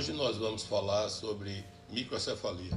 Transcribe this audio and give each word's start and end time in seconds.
Hoje 0.00 0.14
nós 0.14 0.38
vamos 0.38 0.62
falar 0.62 1.10
sobre 1.10 1.62
microcefalia. 1.90 2.70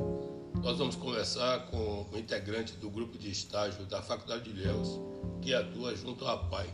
Nós 0.61 0.77
vamos 0.77 0.97
conversar 0.97 1.67
com 1.67 2.05
o 2.11 2.17
integrante 2.17 2.73
do 2.73 2.89
grupo 2.89 3.17
de 3.17 3.31
estágio 3.31 3.85
da 3.85 4.01
Faculdade 4.01 4.43
de 4.43 4.49
Ilhéus, 4.49 4.99
que 5.41 5.53
atua 5.53 5.95
junto 5.95 6.27
à 6.27 6.35
PAI. 6.35 6.69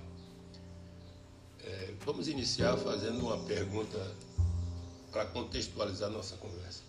É, 1.63 1.93
vamos 2.03 2.27
iniciar 2.27 2.75
fazendo 2.77 3.19
uma 3.19 3.37
pergunta 3.43 3.99
para 5.11 5.27
contextualizar 5.27 6.09
nossa 6.09 6.35
conversa. 6.37 6.81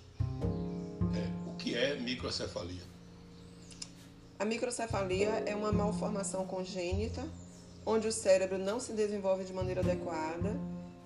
É, 1.14 1.50
o 1.50 1.54
que 1.56 1.74
é 1.74 1.96
microcefalia? 1.96 2.82
A 4.38 4.44
microcefalia 4.46 5.42
é 5.44 5.54
uma 5.54 5.70
malformação 5.70 6.46
congênita, 6.46 7.28
onde 7.84 8.08
o 8.08 8.12
cérebro 8.12 8.56
não 8.56 8.80
se 8.80 8.94
desenvolve 8.94 9.44
de 9.44 9.52
maneira 9.52 9.82
adequada 9.82 10.58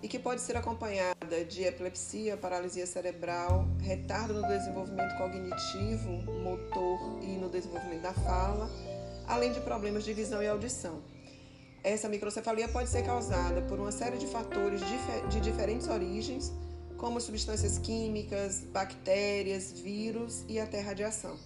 e 0.04 0.08
que 0.08 0.18
pode 0.18 0.42
ser 0.42 0.54
acompanhada 0.54 1.46
de 1.46 1.62
epilepsia, 1.62 2.36
paralisia 2.36 2.86
cerebral, 2.86 3.66
retardo 3.80 4.34
no 4.34 4.46
desenvolvimento 4.46 5.16
cognitivo, 5.16 6.10
motor 6.42 7.22
e 7.22 7.38
no 7.38 7.48
desenvolvimento 7.48 8.02
da 8.02 8.12
fala, 8.12 8.68
além 9.26 9.50
de 9.50 9.60
problemas 9.60 10.04
de 10.04 10.12
visão 10.12 10.42
e 10.42 10.46
audição. 10.46 11.02
Essa 11.82 12.06
microcefalia 12.06 12.68
pode 12.68 12.90
ser 12.90 13.02
causada 13.02 13.62
por 13.62 13.80
uma 13.80 13.90
série 13.90 14.18
de 14.18 14.26
fatores 14.26 14.82
de 15.30 15.40
diferentes 15.40 15.88
origens, 15.88 16.52
como 16.98 17.18
substâncias 17.18 17.78
químicas, 17.78 18.60
bactérias, 18.74 19.72
vírus 19.72 20.44
e 20.46 20.60
até 20.60 20.80
radiação. 20.82 21.38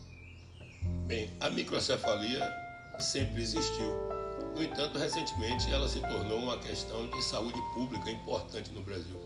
Bem, 1.06 1.30
a 1.38 1.48
microcefalia 1.48 2.52
sempre 2.98 3.40
existiu 3.40 4.17
no 4.58 4.64
entanto, 4.64 4.98
recentemente 4.98 5.72
ela 5.72 5.88
se 5.88 6.00
tornou 6.00 6.40
uma 6.40 6.58
questão 6.58 7.08
de 7.08 7.22
saúde 7.22 7.60
pública 7.74 8.10
importante 8.10 8.72
no 8.72 8.82
Brasil. 8.82 9.16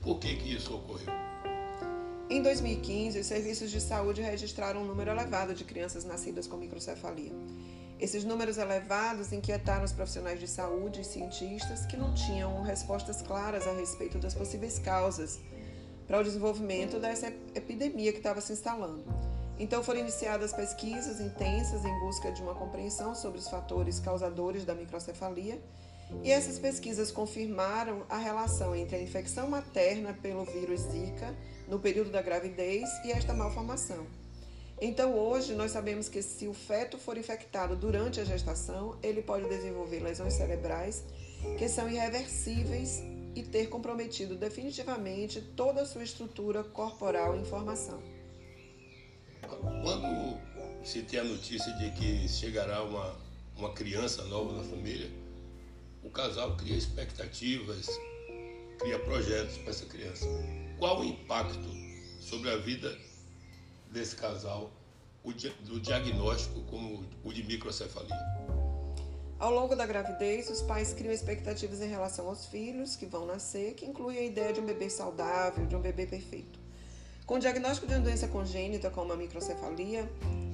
Por 0.00 0.20
que, 0.20 0.36
que 0.36 0.54
isso 0.54 0.72
ocorreu? 0.76 1.12
Em 2.30 2.40
2015, 2.40 3.18
os 3.18 3.26
serviços 3.26 3.68
de 3.68 3.80
saúde 3.80 4.22
registraram 4.22 4.82
um 4.82 4.84
número 4.84 5.10
elevado 5.10 5.54
de 5.54 5.64
crianças 5.64 6.04
nascidas 6.04 6.46
com 6.46 6.56
microcefalia. 6.56 7.32
Esses 7.98 8.24
números 8.24 8.56
elevados 8.56 9.32
inquietaram 9.32 9.84
os 9.84 9.92
profissionais 9.92 10.38
de 10.38 10.46
saúde 10.46 11.00
e 11.00 11.04
cientistas 11.04 11.84
que 11.86 11.96
não 11.96 12.14
tinham 12.14 12.62
respostas 12.62 13.22
claras 13.22 13.66
a 13.66 13.72
respeito 13.72 14.18
das 14.18 14.34
possíveis 14.34 14.78
causas 14.78 15.40
para 16.06 16.20
o 16.20 16.24
desenvolvimento 16.24 17.00
dessa 17.00 17.26
epidemia 17.56 18.12
que 18.12 18.18
estava 18.18 18.40
se 18.40 18.52
instalando. 18.52 19.33
Então 19.58 19.82
foram 19.82 20.00
iniciadas 20.00 20.52
pesquisas 20.52 21.20
intensas 21.20 21.84
em 21.84 22.00
busca 22.00 22.32
de 22.32 22.42
uma 22.42 22.54
compreensão 22.54 23.14
sobre 23.14 23.38
os 23.38 23.48
fatores 23.48 24.00
causadores 24.00 24.64
da 24.64 24.74
microcefalia, 24.74 25.60
e 26.22 26.30
essas 26.30 26.58
pesquisas 26.58 27.10
confirmaram 27.10 28.02
a 28.08 28.18
relação 28.18 28.74
entre 28.74 28.96
a 28.96 29.02
infecção 29.02 29.48
materna 29.48 30.12
pelo 30.12 30.44
vírus 30.44 30.80
Zika 30.80 31.34
no 31.66 31.78
período 31.78 32.10
da 32.10 32.20
gravidez 32.20 32.88
e 33.04 33.10
esta 33.10 33.32
malformação. 33.32 34.06
Então, 34.80 35.16
hoje, 35.16 35.54
nós 35.54 35.70
sabemos 35.70 36.08
que 36.08 36.20
se 36.20 36.46
o 36.46 36.52
feto 36.52 36.98
for 36.98 37.16
infectado 37.16 37.76
durante 37.76 38.20
a 38.20 38.24
gestação, 38.24 38.98
ele 39.02 39.22
pode 39.22 39.48
desenvolver 39.48 40.00
lesões 40.00 40.34
cerebrais 40.34 41.04
que 41.58 41.68
são 41.68 41.88
irreversíveis 41.88 43.02
e 43.34 43.42
ter 43.42 43.68
comprometido 43.68 44.36
definitivamente 44.36 45.40
toda 45.40 45.82
a 45.82 45.86
sua 45.86 46.02
estrutura 46.02 46.64
corporal 46.64 47.40
e 47.40 47.44
formação. 47.44 48.13
Quando 49.46 50.38
se 50.84 51.02
tem 51.02 51.20
a 51.20 51.24
notícia 51.24 51.72
de 51.74 51.90
que 51.92 52.28
chegará 52.28 52.82
uma, 52.82 53.14
uma 53.56 53.72
criança 53.72 54.24
nova 54.24 54.52
na 54.52 54.62
família, 54.62 55.10
o 56.02 56.10
casal 56.10 56.56
cria 56.56 56.76
expectativas, 56.76 57.86
cria 58.78 58.98
projetos 58.98 59.56
para 59.58 59.70
essa 59.70 59.86
criança. 59.86 60.26
Qual 60.78 61.00
o 61.00 61.04
impacto 61.04 61.68
sobre 62.20 62.50
a 62.50 62.56
vida 62.56 62.96
desse 63.90 64.16
casal 64.16 64.70
do 65.62 65.80
diagnóstico 65.80 66.60
como 66.64 67.04
o 67.24 67.32
de 67.32 67.42
microcefalia? 67.42 68.14
Ao 69.38 69.52
longo 69.52 69.74
da 69.74 69.84
gravidez, 69.84 70.48
os 70.48 70.62
pais 70.62 70.92
criam 70.92 71.12
expectativas 71.12 71.80
em 71.80 71.88
relação 71.88 72.28
aos 72.28 72.46
filhos 72.46 72.96
que 72.96 73.06
vão 73.06 73.26
nascer, 73.26 73.74
que 73.74 73.84
inclui 73.84 74.18
a 74.18 74.22
ideia 74.22 74.52
de 74.52 74.60
um 74.60 74.64
bebê 74.64 74.88
saudável, 74.88 75.66
de 75.66 75.74
um 75.74 75.80
bebê 75.80 76.06
perfeito. 76.06 76.63
Com 77.26 77.36
o 77.36 77.38
diagnóstico 77.38 77.86
de 77.86 77.94
uma 77.94 78.00
doença 78.00 78.28
congênita 78.28 78.90
como 78.90 79.10
a 79.10 79.16
microcefalia, 79.16 80.06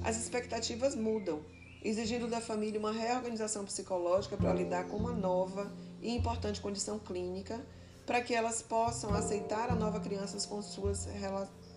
as 0.05 0.15
expectativas 0.15 0.95
mudam, 0.95 1.41
exigindo 1.83 2.29
da 2.29 2.39
família 2.39 2.79
uma 2.79 2.93
reorganização 2.93 3.65
psicológica 3.65 4.37
para 4.37 4.53
lidar 4.53 4.87
com 4.87 4.95
uma 4.95 5.11
nova 5.11 5.69
e 6.01 6.15
importante 6.15 6.61
condição 6.61 6.97
clínica, 6.97 7.59
para 8.05 8.21
que 8.21 8.33
elas 8.33 8.61
possam 8.61 9.13
aceitar 9.13 9.69
a 9.69 9.75
nova 9.75 9.99
criança 9.99 10.47
com 10.47 10.61
suas 10.61 11.09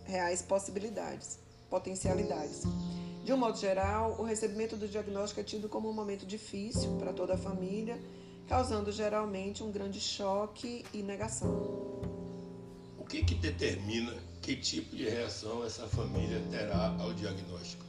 reais 0.04 0.42
possibilidades, 0.42 1.40
potencialidades. 1.68 2.62
De 3.24 3.32
um 3.32 3.36
modo 3.36 3.58
geral, 3.58 4.14
o 4.20 4.22
recebimento 4.22 4.76
do 4.76 4.86
diagnóstico 4.86 5.40
é 5.40 5.44
tido 5.44 5.68
como 5.68 5.90
um 5.90 5.92
momento 5.92 6.24
difícil 6.24 6.96
para 6.98 7.12
toda 7.12 7.34
a 7.34 7.38
família, 7.38 8.00
causando 8.46 8.92
geralmente 8.92 9.60
um 9.60 9.72
grande 9.72 10.00
choque 10.00 10.84
e 10.94 11.02
negação. 11.02 11.50
O 12.96 13.04
que, 13.04 13.24
que 13.24 13.34
determina 13.34 14.14
que 14.44 14.54
tipo 14.54 14.94
de 14.94 15.08
reação 15.08 15.64
essa 15.64 15.88
família 15.88 16.38
terá 16.50 16.94
ao 17.00 17.14
diagnóstico? 17.14 17.82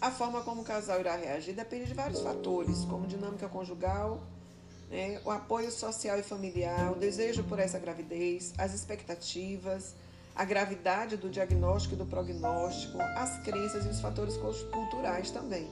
A 0.00 0.12
forma 0.12 0.40
como 0.42 0.62
o 0.62 0.64
casal 0.64 1.00
irá 1.00 1.16
reagir 1.16 1.54
depende 1.54 1.86
de 1.86 1.94
vários 1.94 2.20
fatores, 2.20 2.84
como 2.84 3.04
dinâmica 3.04 3.48
conjugal, 3.48 4.20
né, 4.88 5.20
o 5.24 5.30
apoio 5.30 5.72
social 5.72 6.20
e 6.20 6.22
familiar, 6.22 6.92
o 6.92 6.94
desejo 6.94 7.42
por 7.42 7.58
essa 7.58 7.80
gravidez, 7.80 8.54
as 8.56 8.74
expectativas, 8.74 9.96
a 10.36 10.44
gravidade 10.44 11.16
do 11.16 11.28
diagnóstico 11.28 11.96
e 11.96 11.98
do 11.98 12.06
prognóstico, 12.06 13.00
as 13.16 13.40
crenças 13.40 13.84
e 13.86 13.88
os 13.88 14.00
fatores 14.00 14.36
culturais 14.36 15.32
também. 15.32 15.68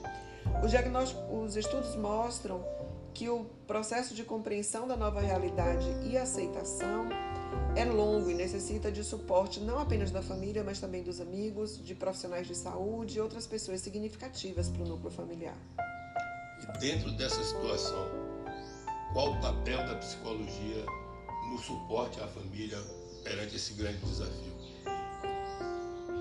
os 1.30 1.54
estudos 1.54 1.94
mostram 1.94 2.64
que 3.12 3.28
o 3.28 3.44
processo 3.64 4.12
de 4.12 4.24
compreensão 4.24 4.88
da 4.88 4.96
nova 4.96 5.20
realidade 5.20 5.86
e 6.02 6.18
aceitação 6.18 7.08
é 7.76 7.84
longo 7.84 8.30
e 8.30 8.34
necessita 8.34 8.90
de 8.90 9.02
suporte 9.02 9.60
não 9.60 9.78
apenas 9.78 10.10
da 10.10 10.22
família, 10.22 10.62
mas 10.62 10.78
também 10.78 11.02
dos 11.02 11.20
amigos, 11.20 11.82
de 11.84 11.94
profissionais 11.94 12.46
de 12.46 12.54
saúde 12.54 13.18
e 13.18 13.20
outras 13.20 13.46
pessoas 13.46 13.80
significativas 13.80 14.68
para 14.68 14.82
o 14.82 14.88
núcleo 14.88 15.10
familiar. 15.10 15.56
E 16.62 16.78
dentro 16.78 17.10
dessa 17.12 17.42
situação, 17.42 18.08
qual 19.12 19.32
o 19.32 19.40
papel 19.40 19.78
da 19.78 19.96
psicologia 19.96 20.84
no 21.50 21.58
suporte 21.58 22.20
à 22.20 22.28
família 22.28 22.78
perante 23.22 23.56
esse 23.56 23.74
grande 23.74 23.98
desafio? 23.98 24.54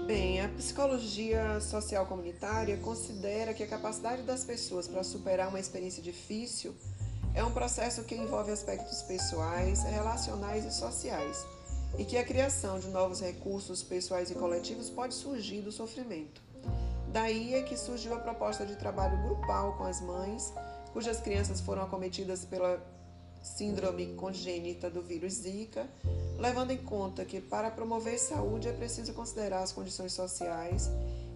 Bem, 0.05 0.41
a 0.41 0.49
psicologia 0.49 1.61
social 1.61 2.05
comunitária 2.05 2.75
considera 2.77 3.53
que 3.53 3.63
a 3.63 3.67
capacidade 3.67 4.23
das 4.23 4.43
pessoas 4.43 4.85
para 4.85 5.01
superar 5.01 5.47
uma 5.47 5.59
experiência 5.59 6.03
difícil 6.03 6.75
é 7.35 7.43
um 7.43 7.51
processo 7.51 8.03
que 8.03 8.15
envolve 8.15 8.51
aspectos 8.51 9.01
pessoais, 9.01 9.83
relacionais 9.83 10.65
e 10.65 10.71
sociais, 10.71 11.45
e 11.97 12.05
que 12.05 12.17
a 12.17 12.23
criação 12.23 12.79
de 12.79 12.87
novos 12.87 13.21
recursos 13.21 13.81
pessoais 13.81 14.29
e 14.29 14.35
coletivos 14.35 14.89
pode 14.89 15.13
surgir 15.13 15.61
do 15.61 15.71
sofrimento. 15.71 16.41
Daí 17.11 17.53
é 17.53 17.63
que 17.63 17.77
surgiu 17.77 18.13
a 18.13 18.19
proposta 18.19 18.65
de 18.65 18.75
trabalho 18.75 19.21
grupal 19.23 19.77
com 19.77 19.83
as 19.83 20.01
mães, 20.01 20.53
cujas 20.91 21.19
crianças 21.19 21.61
foram 21.61 21.83
acometidas 21.83 22.45
pela 22.45 22.81
síndrome 23.41 24.15
congênita 24.15 24.89
do 24.89 25.01
vírus 25.01 25.33
Zika, 25.33 25.87
levando 26.39 26.71
em 26.71 26.77
conta 26.77 27.25
que 27.25 27.41
para 27.41 27.69
promover 27.69 28.17
saúde 28.17 28.67
é 28.67 28.71
preciso 28.71 29.13
considerar 29.13 29.61
as 29.61 29.71
condições 29.71 30.13
sociais 30.13 30.89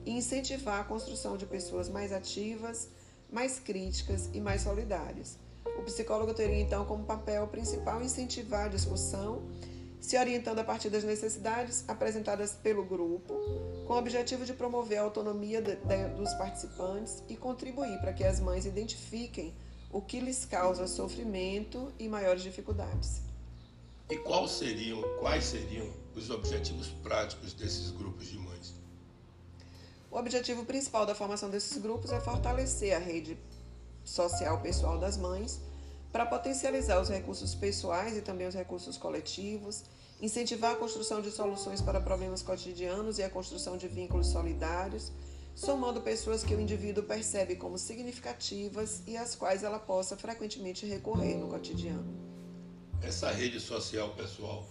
e 0.06 0.12
incentivar 0.12 0.80
a 0.80 0.84
construção 0.84 1.38
de 1.38 1.46
pessoas 1.46 1.90
mais 1.90 2.14
ativas, 2.14 2.88
mais 3.32 3.60
críticas 3.60 4.30
e 4.34 4.40
mais 4.40 4.62
solidárias. 4.62 5.38
O 5.78 5.84
psicólogo 5.84 6.34
teria 6.34 6.60
então 6.60 6.86
como 6.86 7.06
papel 7.06 7.48
principal 7.48 8.02
incentivar 8.02 8.66
a 8.66 8.70
discussão, 8.70 9.44
se 10.02 10.18
orientando 10.18 10.60
a 10.60 10.64
partir 10.64 10.90
das 10.90 11.04
necessidades 11.04 11.84
apresentadas 11.88 12.54
pelo 12.54 12.84
grupo, 12.84 13.34
com 13.86 13.94
o 13.94 13.98
objetivo 13.98 14.46
de 14.46 14.54
promover 14.54 14.98
a 14.98 15.04
autonomia 15.04 15.62
de, 15.62 15.76
de, 15.76 16.08
dos 16.16 16.34
participantes 16.34 17.24
e 17.30 17.36
contribuir 17.36 18.00
para 18.00 18.12
que 18.14 18.24
as 18.24 18.40
mães 18.40 18.66
identifiquem 18.66 19.54
o 19.92 20.02
que 20.02 20.20
lhes 20.20 20.46
causa 20.46 20.88
sofrimento 20.88 21.94
e 22.00 22.08
maiores 22.08 22.42
dificuldades. 22.42 23.22
E 24.10 24.18
quais 24.18 24.52
seriam, 24.52 25.02
quais 25.20 25.44
seriam 25.44 25.88
os 26.16 26.30
objetivos 26.30 26.88
práticos 27.04 27.54
desses 27.54 27.92
grupos 27.92 28.28
de 28.28 28.38
mães? 28.38 28.74
O 30.10 30.18
objetivo 30.18 30.66
principal 30.66 31.06
da 31.06 31.14
formação 31.14 31.50
desses 31.50 31.78
grupos 31.78 32.12
é 32.12 32.20
fortalecer 32.20 32.96
a 32.96 33.00
rede 33.00 33.38
social 34.08 34.60
pessoal 34.62 34.98
das 34.98 35.18
mães 35.18 35.60
para 36.12 36.26
potencializar 36.26 37.00
os 37.00 37.10
recursos 37.10 37.54
pessoais 37.54 38.18
e 38.18 38.22
também 38.22 38.48
os 38.48 38.56
recursos 38.56 38.98
coletivos, 38.98 39.84
incentivar 40.22 40.72
a 40.72 40.76
construção 40.76 41.22
de 41.22 41.30
soluções 41.30 41.82
para 41.82 42.00
problemas 42.00 42.42
cotidianos 42.42 43.20
e 43.20 43.24
a 43.24 43.30
construção 43.30 43.78
de 43.78 43.88
vínculos 43.88 44.28
solidários, 44.28 45.12
somando 45.54 46.02
pessoas 46.02 46.44
que 46.44 46.56
o 46.56 46.62
indivíduo 46.62 47.04
percebe 47.04 47.56
como 47.56 47.78
significativas 47.78 49.04
e 49.06 49.18
às 49.18 49.36
quais 49.36 49.64
ela 49.64 49.78
possa 49.78 50.16
frequentemente 50.16 50.86
recorrer 50.86 51.36
no 51.36 51.50
cotidiano. 51.50 52.06
Essa 53.02 53.30
rede 53.30 53.60
social 53.60 54.10
pessoal 54.16 54.66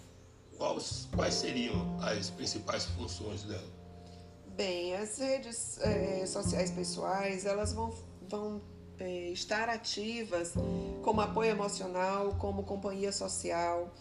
quais, 0.57 1.09
quais 1.15 1.35
seriam 1.35 1.97
as 2.01 2.31
principais 2.31 2.87
funções 2.87 3.43
dela? 3.43 3.77
Bem, 4.57 4.95
as 4.97 5.19
redes 5.19 5.79
é, 5.81 6.25
sociais 6.27 6.71
pessoais, 6.71 7.45
elas 7.45 7.73
vão, 7.73 7.95
vão 8.29 8.63
é, 8.99 9.31
estar 9.31 9.69
ativas 9.69 10.55
como 11.03 11.21
apoio 11.21 11.51
emocional, 11.51 12.35
como 12.39 12.63
companhia 12.63 13.13
social. 13.13 13.93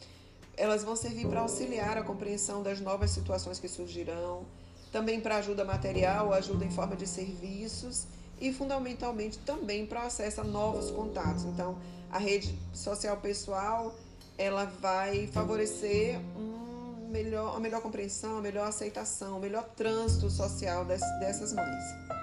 Elas 0.57 0.83
vão 0.83 0.95
servir 0.95 1.27
para 1.27 1.41
auxiliar 1.41 1.97
a 1.97 2.03
compreensão 2.03 2.63
das 2.63 2.79
novas 2.79 3.11
situações 3.11 3.59
que 3.59 3.67
surgirão, 3.67 4.45
também 4.91 5.19
para 5.19 5.37
ajuda 5.37 5.65
material, 5.65 6.33
ajuda 6.33 6.63
em 6.63 6.71
forma 6.71 6.95
de 6.95 7.05
serviços 7.05 8.07
e 8.39 8.53
fundamentalmente 8.53 9.37
também 9.39 9.85
para 9.85 10.03
acesso 10.03 10.41
a 10.41 10.43
novos 10.43 10.91
contatos. 10.91 11.43
Então, 11.43 11.77
a 12.09 12.17
rede 12.17 12.57
social 12.73 13.17
pessoal 13.17 13.93
ela 14.37 14.65
vai 14.65 15.27
favorecer 15.27 16.19
um 16.37 17.09
melhor, 17.09 17.51
uma 17.51 17.59
melhor 17.59 17.81
compreensão, 17.81 18.33
uma 18.33 18.41
melhor 18.41 18.67
aceitação, 18.67 19.37
um 19.37 19.39
melhor 19.39 19.63
trânsito 19.75 20.29
social 20.29 20.85
dessas 20.85 21.53
mães. 21.53 22.14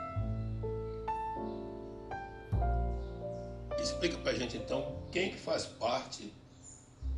Explica 4.02 4.20
pra 4.20 4.34
gente 4.34 4.56
então 4.56 4.96
quem 5.12 5.31
que 5.31 5.38
faz 5.38 5.64
parte 5.64 6.34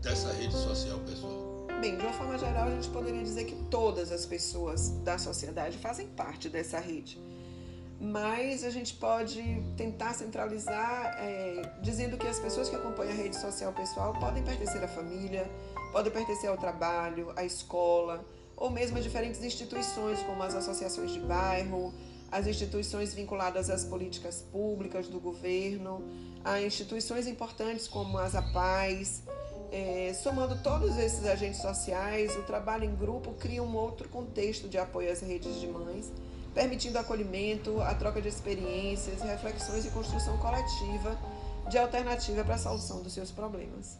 dessa 0.02 0.30
rede 0.34 0.52
social 0.52 0.98
pessoal. 0.98 1.66
Bem, 1.80 1.96
de 1.96 2.02
uma 2.02 2.12
forma 2.12 2.36
geral, 2.36 2.68
a 2.68 2.70
gente 2.72 2.90
poderia 2.90 3.22
dizer 3.22 3.46
que 3.46 3.54
todas 3.70 4.12
as 4.12 4.26
pessoas 4.26 4.90
da 4.98 5.16
sociedade 5.16 5.78
fazem 5.78 6.06
parte 6.08 6.50
dessa 6.50 6.78
rede 6.78 7.18
mas 8.00 8.64
a 8.64 8.70
gente 8.70 8.92
pode 8.94 9.40
tentar 9.78 10.12
centralizar 10.12 11.16
é, 11.18 11.62
dizendo 11.80 12.18
que 12.18 12.26
as 12.26 12.38
pessoas 12.38 12.68
que 12.68 12.76
acompanham 12.76 13.12
a 13.12 13.16
rede 13.16 13.36
social 13.36 13.72
pessoal 13.72 14.12
podem 14.14 14.42
pertencer 14.42 14.82
à 14.82 14.88
família, 14.88 15.48
podem 15.90 16.12
pertencer 16.12 16.50
ao 16.50 16.58
trabalho, 16.58 17.32
à 17.34 17.44
escola, 17.44 18.22
ou 18.56 18.68
mesmo 18.68 18.98
a 18.98 19.00
diferentes 19.00 19.42
instituições, 19.42 20.20
como 20.24 20.42
as 20.42 20.54
associações 20.54 21.12
de 21.12 21.20
bairro, 21.20 21.94
as 22.34 22.46
instituições 22.46 23.14
vinculadas 23.14 23.70
às 23.70 23.84
políticas 23.84 24.44
públicas 24.50 25.06
do 25.06 25.20
governo, 25.20 26.02
a 26.44 26.60
instituições 26.60 27.26
importantes 27.26 27.86
como 27.86 28.18
as 28.18 28.34
APAES. 28.34 29.22
É, 29.70 30.14
somando 30.14 30.62
todos 30.62 30.96
esses 30.98 31.24
agentes 31.26 31.60
sociais, 31.60 32.36
o 32.36 32.42
trabalho 32.42 32.84
em 32.84 32.94
grupo 32.94 33.32
cria 33.32 33.62
um 33.62 33.74
outro 33.74 34.08
contexto 34.08 34.68
de 34.68 34.78
apoio 34.78 35.10
às 35.10 35.20
redes 35.20 35.60
de 35.60 35.66
mães 35.66 36.12
permitindo 36.54 36.96
acolhimento, 36.98 37.80
a 37.82 37.94
troca 37.94 38.22
de 38.22 38.28
experiências, 38.28 39.20
reflexões 39.22 39.84
e 39.84 39.90
construção 39.90 40.38
coletiva 40.38 41.18
de 41.68 41.76
alternativa 41.76 42.44
para 42.44 42.54
a 42.54 42.58
solução 42.58 43.02
dos 43.02 43.12
seus 43.12 43.32
problemas. 43.32 43.98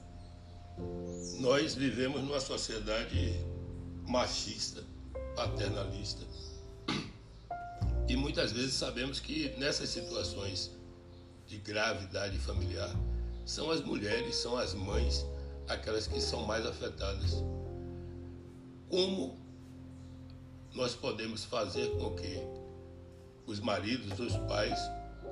Nós 1.41 1.75
vivemos 1.75 2.23
numa 2.23 2.39
sociedade 2.39 3.45
machista, 4.07 4.85
paternalista. 5.35 6.23
E 8.09 8.17
muitas 8.17 8.53
vezes 8.53 8.75
sabemos 8.75 9.19
que 9.19 9.51
nessas 9.59 9.89
situações 9.89 10.71
de 11.47 11.59
gravidade 11.59 12.39
familiar, 12.39 12.91
são 13.45 13.71
as 13.71 13.81
mulheres, 13.81 14.37
são 14.37 14.57
as 14.57 14.75
mães, 14.75 15.25
aquelas 15.69 16.07
que 16.07 16.21
são 16.21 16.45
mais 16.45 16.67
afetadas. 16.67 17.43
Como 18.89 19.39
nós 20.75 20.95
podemos 20.95 21.45
fazer 21.45 21.91
com 21.99 22.15
que 22.15 22.39
os 23.47 23.61
maridos, 23.61 24.19
os 24.19 24.37
pais, 24.49 24.79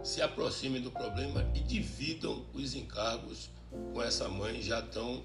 se 0.02 0.20
aproximem 0.20 0.82
do 0.82 0.90
problema 0.90 1.44
e 1.54 1.60
dividam 1.60 2.44
os 2.52 2.74
encargos 2.74 3.50
com 3.92 4.02
essa 4.02 4.28
mãe 4.28 4.60
já 4.60 4.82
tão 4.82 5.24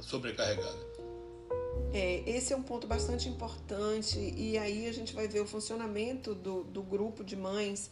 sobrecarregada. 0.00 0.95
É, 1.96 2.22
esse 2.26 2.52
é 2.52 2.56
um 2.56 2.62
ponto 2.62 2.86
bastante 2.86 3.28
importante 3.28 4.18
e 4.18 4.58
aí 4.58 4.86
a 4.86 4.92
gente 4.92 5.14
vai 5.14 5.26
ver 5.26 5.40
o 5.40 5.46
funcionamento 5.46 6.34
do, 6.34 6.64
do 6.64 6.82
grupo 6.82 7.24
de 7.24 7.36
mães. 7.36 7.90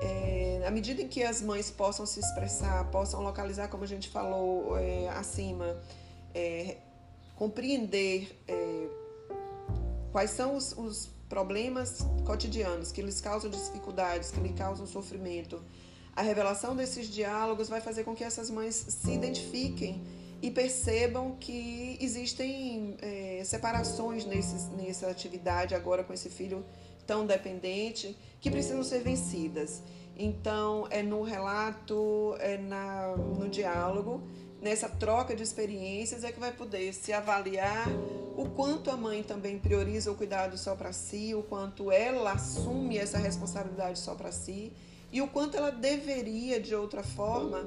É, 0.00 0.62
à 0.66 0.70
medida 0.70 1.02
em 1.02 1.08
que 1.08 1.22
as 1.22 1.40
mães 1.40 1.70
possam 1.70 2.04
se 2.04 2.18
expressar, 2.18 2.90
possam 2.90 3.22
localizar, 3.22 3.68
como 3.68 3.84
a 3.84 3.86
gente 3.86 4.08
falou 4.08 4.76
é, 4.76 5.08
acima, 5.10 5.80
é, 6.34 6.78
compreender 7.36 8.36
é, 8.48 8.88
Quais 10.12 10.30
são 10.30 10.56
os, 10.56 10.72
os 10.76 11.10
problemas 11.28 11.98
cotidianos 12.24 12.90
que 12.90 13.02
lhes 13.02 13.20
causam 13.20 13.50
dificuldades, 13.50 14.30
que 14.30 14.40
lhe 14.40 14.52
causam 14.52 14.86
sofrimento? 14.86 15.62
A 16.16 16.22
revelação 16.22 16.74
desses 16.74 17.08
diálogos 17.08 17.68
vai 17.68 17.80
fazer 17.80 18.04
com 18.04 18.14
que 18.14 18.24
essas 18.24 18.50
mães 18.50 18.74
se 18.74 19.12
identifiquem 19.12 20.02
e 20.40 20.50
percebam 20.50 21.36
que 21.38 21.98
existem 22.00 22.96
é, 23.02 23.42
separações 23.44 24.24
nesses, 24.24 24.68
nessa 24.70 25.08
atividade 25.08 25.74
agora 25.74 26.04
com 26.04 26.12
esse 26.12 26.30
filho 26.30 26.64
tão 27.06 27.26
dependente 27.26 28.16
que 28.40 28.50
precisam 28.50 28.82
ser 28.84 29.00
vencidas. 29.00 29.82
Então, 30.16 30.86
é 30.90 31.02
no 31.02 31.22
relato, 31.22 32.36
é 32.38 32.56
na, 32.56 33.16
no 33.16 33.48
diálogo 33.48 34.22
nessa 34.60 34.88
troca 34.88 35.34
de 35.34 35.42
experiências 35.42 36.24
é 36.24 36.32
que 36.32 36.40
vai 36.40 36.52
poder 36.52 36.92
se 36.92 37.12
avaliar 37.12 37.86
o 38.36 38.48
quanto 38.50 38.90
a 38.90 38.96
mãe 38.96 39.22
também 39.22 39.58
prioriza 39.58 40.10
o 40.10 40.14
cuidado 40.14 40.56
só 40.56 40.74
para 40.74 40.92
si, 40.92 41.34
o 41.34 41.42
quanto 41.42 41.90
ela 41.90 42.32
assume 42.32 42.96
essa 42.96 43.18
responsabilidade 43.18 43.98
só 43.98 44.14
para 44.14 44.30
si 44.30 44.72
e 45.10 45.20
o 45.20 45.26
quanto 45.26 45.56
ela 45.56 45.70
deveria, 45.70 46.60
de 46.60 46.74
outra 46.74 47.02
forma, 47.02 47.64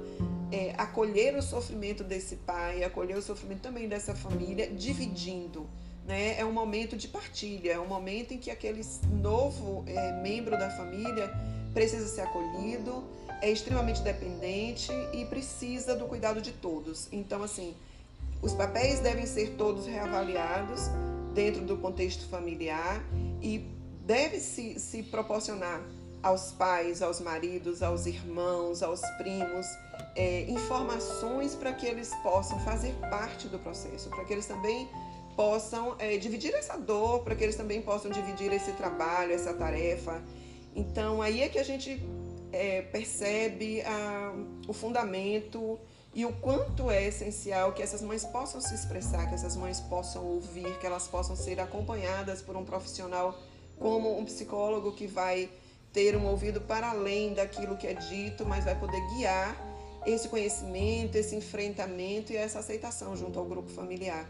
é, 0.52 0.74
acolher 0.78 1.36
o 1.36 1.42
sofrimento 1.42 2.04
desse 2.04 2.36
pai, 2.38 2.84
acolher 2.84 3.18
o 3.18 3.22
sofrimento 3.22 3.62
também 3.62 3.88
dessa 3.88 4.14
família, 4.14 4.68
dividindo. 4.68 5.68
Né? 6.06 6.40
É 6.40 6.46
um 6.46 6.52
momento 6.52 6.98
de 6.98 7.08
partilha, 7.08 7.74
é 7.74 7.80
um 7.80 7.88
momento 7.88 8.34
em 8.34 8.38
que 8.38 8.52
aquele 8.52 8.82
novo 9.22 9.84
é, 9.88 10.22
membro 10.22 10.58
da 10.58 10.70
família 10.72 11.32
precisa 11.74 12.08
ser 12.08 12.22
acolhido, 12.22 13.04
é 13.42 13.50
extremamente 13.50 14.02
dependente 14.02 14.92
e 15.14 15.26
precisa 15.26 15.96
do 15.96 16.06
cuidado 16.06 16.42
de 16.42 16.52
todos. 16.52 17.08
Então, 17.12 17.44
assim, 17.44 17.74
os 18.42 18.54
papéis 18.54 19.00
devem 19.00 19.26
ser 19.26 19.52
todos 19.52 19.86
reavaliados 19.86 20.82
dentro 21.34 21.62
do 21.62 21.78
contexto 21.78 22.28
familiar 22.28 23.02
e 23.42 23.66
deve 24.06 24.40
se, 24.40 24.80
se 24.80 25.04
proporcionar 25.04 25.82
aos 26.22 26.52
pais, 26.52 27.02
aos 27.02 27.20
maridos, 27.20 27.82
aos 27.82 28.06
irmãos, 28.06 28.84
aos 28.84 29.02
primos, 29.18 29.66
é, 30.16 30.42
informações 30.50 31.56
para 31.56 31.74
que 31.74 31.86
eles 31.86 32.14
possam 32.22 32.60
fazer 32.60 32.94
parte 33.10 33.48
do 33.48 33.60
processo, 33.60 34.10
para 34.10 34.24
que 34.26 34.34
eles 34.34 34.46
também 34.46 34.88
possam 35.36 35.96
é, 36.00 36.18
dividir 36.18 36.54
essa 36.54 36.78
dor, 36.78 37.24
para 37.24 37.36
que 37.36 37.44
eles 37.44 37.56
também 37.56 37.82
possam 37.82 38.12
dividir 38.12 38.52
esse 38.52 38.72
trabalho, 38.74 39.34
essa 39.34 39.54
tarefa. 39.54 40.22
Então, 40.76 41.22
aí 41.22 41.42
é 41.42 41.50
que 41.50 41.60
a 41.60 41.64
gente 41.64 42.02
é, 42.52 42.82
percebe 42.82 43.82
a, 43.82 44.34
o 44.68 44.74
fundamento 44.74 45.80
e 46.14 46.26
o 46.26 46.34
quanto 46.34 46.92
é 46.92 47.08
essencial 47.08 47.72
que 47.72 47.82
essas 47.82 48.02
mães 48.02 48.26
possam 48.26 48.60
se 48.60 48.76
expressar, 48.76 49.28
que 49.28 49.36
essas 49.36 49.56
mães 49.56 49.80
possam 49.80 50.26
ouvir, 50.26 50.78
que 50.80 50.86
elas 50.86 51.08
possam 51.08 51.36
ser 51.36 51.60
acompanhadas 51.60 52.42
por 52.42 52.56
um 52.56 52.66
profissional 52.66 53.38
como 53.80 54.18
um 54.18 54.26
psicólogo 54.26 54.92
que 54.92 55.08
vai 55.08 55.50
ter 55.94 56.16
um 56.16 56.26
ouvido 56.28 56.62
para 56.62 56.90
além 56.90 57.34
daquilo 57.34 57.78
que 57.78 57.88
é 57.88 57.94
dito, 57.94 58.46
mas 58.46 58.66
vai 58.66 58.78
poder 58.78 59.02
guiar 59.16 59.71
esse 60.06 60.28
conhecimento, 60.28 61.16
esse 61.16 61.36
enfrentamento 61.36 62.32
e 62.32 62.38
essa 62.38 62.60
aceitação 62.60 63.16
junto 63.16 63.38
ao 63.38 63.46
grupo 63.46 63.70
familiar. 63.70 64.30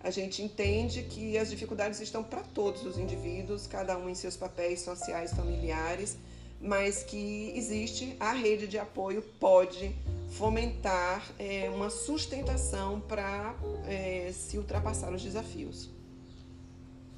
A 0.00 0.10
gente 0.10 0.42
entende 0.42 1.02
que 1.02 1.36
as 1.38 1.50
dificuldades 1.50 2.00
estão 2.00 2.22
para 2.22 2.42
todos 2.42 2.84
os 2.84 2.98
indivíduos, 2.98 3.66
cada 3.66 3.98
um 3.98 4.08
em 4.08 4.14
seus 4.14 4.36
papéis 4.36 4.80
sociais, 4.80 5.32
familiares 5.32 6.16
mas 6.60 7.02
que 7.02 7.52
existe 7.54 8.16
a 8.18 8.32
rede 8.32 8.66
de 8.66 8.78
apoio 8.78 9.22
pode 9.38 9.94
fomentar 10.30 11.22
é, 11.38 11.70
uma 11.70 11.90
sustentação 11.90 13.00
para 13.00 13.54
é, 13.86 14.30
se 14.32 14.58
ultrapassar 14.58 15.12
os 15.12 15.22
desafios. 15.22 15.90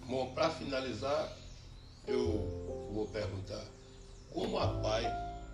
Bom, 0.06 0.32
para 0.34 0.50
finalizar, 0.50 1.36
eu 2.06 2.90
vou 2.92 3.06
perguntar 3.06 3.64
como 4.32 4.58
a 4.58 4.66
PAI 4.80 5.04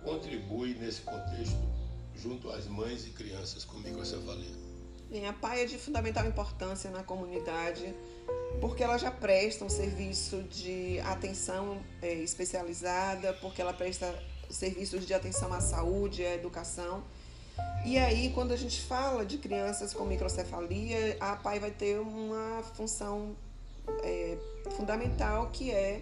contribui 0.03 0.75
nesse 0.75 1.01
contexto 1.01 1.74
junto 2.21 2.49
às 2.49 2.67
mães 2.67 3.05
e 3.05 3.09
crianças 3.09 3.63
com 3.65 3.77
microcefalia. 3.79 4.65
Bem, 5.09 5.27
a 5.27 5.33
PAI 5.33 5.63
é 5.63 5.65
de 5.65 5.77
fundamental 5.77 6.25
importância 6.25 6.89
na 6.89 7.03
comunidade 7.03 7.93
porque 8.59 8.83
ela 8.83 8.97
já 8.97 9.11
presta 9.11 9.65
um 9.65 9.69
serviço 9.69 10.43
de 10.43 10.99
atenção 11.01 11.79
é, 12.01 12.13
especializada, 12.13 13.33
porque 13.33 13.61
ela 13.61 13.73
presta 13.73 14.17
serviços 14.49 15.05
de 15.05 15.13
atenção 15.13 15.53
à 15.53 15.59
saúde, 15.59 16.25
à 16.25 16.33
educação. 16.33 17.03
E 17.85 17.97
aí, 17.97 18.31
quando 18.33 18.51
a 18.51 18.55
gente 18.55 18.81
fala 18.81 19.25
de 19.25 19.37
crianças 19.37 19.93
com 19.93 20.05
microcefalia, 20.05 21.17
a 21.19 21.35
PAI 21.35 21.59
vai 21.59 21.71
ter 21.71 21.99
uma 21.99 22.63
função 22.75 23.35
é, 24.03 24.37
fundamental 24.75 25.49
que 25.51 25.71
é 25.71 26.01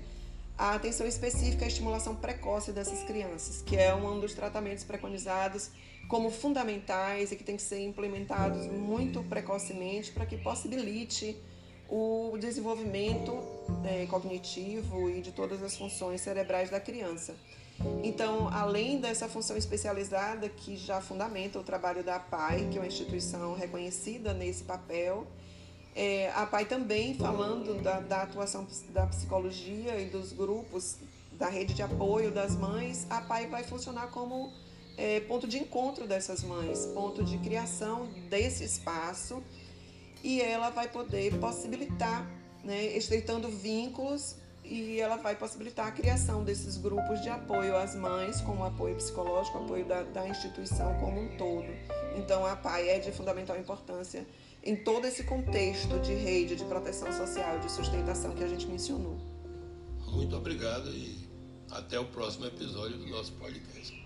a 0.58 0.76
atenção 0.76 1.08
específica 1.08 1.66
à 1.66 1.68
estimulação 1.68 2.16
precoce 2.16 2.72
dessas 2.72 3.04
crianças, 3.04 3.62
que 3.62 3.76
é 3.76 3.94
um 3.94 4.20
dos 4.20 4.34
tratamentos 4.34 4.84
preconizados 4.84 5.72
como 6.08 6.30
fundamentais 6.30 7.32
e 7.32 7.36
que 7.36 7.44
têm 7.44 7.56
que 7.56 7.62
ser 7.62 7.84
implementados 7.84 8.68
muito 8.68 9.24
precocemente 9.24 10.12
para 10.12 10.26
que 10.26 10.38
possibilite 10.38 11.36
o 11.90 12.38
desenvolvimento 12.40 13.38
é, 13.86 14.06
cognitivo 14.08 15.10
e 15.10 15.22
de 15.22 15.32
todas 15.32 15.62
as 15.62 15.76
funções 15.76 16.22
cerebrais 16.22 16.70
da 16.70 16.80
criança. 16.80 17.36
Então, 18.04 18.48
além 18.50 19.00
dessa 19.00 19.28
função 19.28 19.58
especializada 19.58 20.48
que 20.48 20.78
já 20.78 21.02
fundamenta 21.02 21.60
o 21.60 21.64
trabalho 21.64 22.04
da 22.04 22.16
APAI, 22.16 22.70
que 22.72 22.78
é 22.78 22.82
uma 22.82 22.88
instituição 22.88 23.56
reconhecida 23.56 24.34
nesse 24.34 24.64
papel, 24.64 25.28
é, 25.96 26.30
a 26.32 26.44
APAI 26.44 26.66
também 26.66 27.16
falando 27.16 27.82
da, 27.82 28.00
da 28.00 28.24
atuação 28.24 28.68
da 28.90 29.06
psicologia 29.08 30.00
e 30.00 30.06
dos 30.06 30.34
grupos 30.34 30.98
da 31.34 31.50
rede 31.50 31.74
de 31.74 31.82
apoio 31.82 32.32
das 32.32 32.56
mães, 32.56 33.06
a 33.10 33.18
APAI 33.18 33.48
vai 33.48 33.64
funcionar 33.64 34.08
como 34.08 34.52
é, 34.98 35.20
ponto 35.22 35.48
de 35.48 35.58
encontro 35.58 36.08
dessas 36.08 36.44
mães, 36.44 36.86
ponto 36.88 37.24
de 37.24 37.38
criação 37.40 38.08
desse 38.30 38.64
espaço 38.64 39.44
e 40.24 40.42
ela 40.42 40.70
vai 40.70 40.88
poder 40.88 41.38
possibilitar, 41.40 42.28
né, 42.64 42.86
estreitando 42.96 43.50
vínculos 43.50 44.36
e 44.64 45.00
ela 45.00 45.18
vai 45.18 45.36
possibilitar 45.36 45.88
a 45.88 45.92
criação 45.92 46.44
desses 46.44 46.78
grupos 46.78 47.22
de 47.22 47.30
apoio 47.30 47.76
às 47.76 47.96
mães, 47.96 48.40
como 48.42 48.64
apoio 48.64 48.96
psicológico, 48.96 49.58
apoio 49.58 49.86
da, 49.86 50.04
da 50.04 50.28
instituição 50.28 50.98
como 51.00 51.20
um 51.20 51.38
todo. 51.38 51.68
Então, 52.16 52.46
a 52.46 52.56
PAI 52.56 52.90
é 52.90 53.00
de 53.00 53.12
fundamental 53.12 53.58
importância 53.58 54.26
em 54.64 54.76
todo 54.76 55.06
esse 55.06 55.24
contexto 55.24 56.00
de 56.00 56.14
rede, 56.14 56.56
de 56.56 56.64
proteção 56.66 57.12
social, 57.12 57.60
de 57.60 57.72
sustentação 57.72 58.34
que 58.34 58.44
a 58.44 58.48
gente 58.48 58.66
mencionou. 58.66 59.18
Muito 60.08 60.36
obrigado 60.36 60.90
e 60.90 61.28
até 61.70 62.00
o 62.00 62.06
próximo 62.06 62.46
episódio 62.46 62.98
do 62.98 63.08
nosso 63.08 63.34
podcast. 63.34 64.03